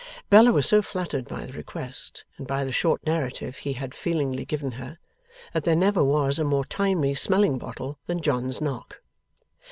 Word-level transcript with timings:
Bella 0.31 0.51
was 0.51 0.67
so 0.67 0.81
fluttered 0.81 1.27
by 1.27 1.45
the 1.45 1.53
request, 1.53 2.25
and 2.39 2.47
by 2.47 2.65
the 2.65 2.71
short 2.71 3.05
narrative 3.05 3.57
he 3.57 3.73
had 3.73 3.93
feelingly 3.93 4.45
given 4.45 4.71
her, 4.71 4.97
that 5.53 5.63
there 5.63 5.75
never 5.75 6.03
was 6.03 6.39
a 6.39 6.43
more 6.43 6.65
timely 6.65 7.13
smelling 7.13 7.59
bottle 7.59 7.99
than 8.07 8.19
John's 8.23 8.59
knock. 8.61 9.03